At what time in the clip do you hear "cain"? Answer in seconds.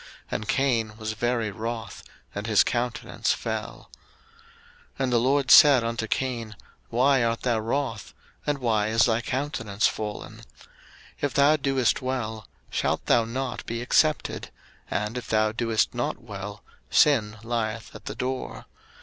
0.47-0.97, 6.07-6.55